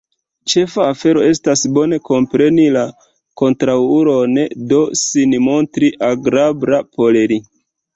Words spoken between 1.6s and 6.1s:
bone kompreni la kontraŭulon, do sin montri